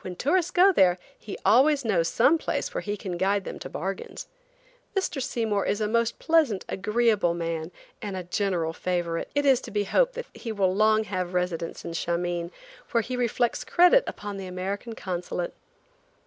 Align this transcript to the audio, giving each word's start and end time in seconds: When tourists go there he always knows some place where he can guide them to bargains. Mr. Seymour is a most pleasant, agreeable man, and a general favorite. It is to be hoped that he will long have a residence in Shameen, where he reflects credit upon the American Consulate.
When 0.00 0.16
tourists 0.16 0.50
go 0.50 0.72
there 0.72 0.96
he 1.18 1.36
always 1.44 1.84
knows 1.84 2.08
some 2.08 2.38
place 2.38 2.72
where 2.72 2.80
he 2.80 2.96
can 2.96 3.18
guide 3.18 3.44
them 3.44 3.58
to 3.58 3.68
bargains. 3.68 4.26
Mr. 4.96 5.22
Seymour 5.22 5.66
is 5.66 5.82
a 5.82 5.86
most 5.86 6.18
pleasant, 6.18 6.64
agreeable 6.70 7.34
man, 7.34 7.70
and 8.00 8.16
a 8.16 8.22
general 8.22 8.72
favorite. 8.72 9.28
It 9.34 9.44
is 9.44 9.60
to 9.60 9.70
be 9.70 9.84
hoped 9.84 10.14
that 10.14 10.24
he 10.32 10.52
will 10.52 10.74
long 10.74 11.04
have 11.04 11.28
a 11.28 11.32
residence 11.32 11.84
in 11.84 11.92
Shameen, 11.92 12.50
where 12.92 13.02
he 13.02 13.14
reflects 13.14 13.62
credit 13.62 14.04
upon 14.06 14.38
the 14.38 14.46
American 14.46 14.94
Consulate. 14.94 15.52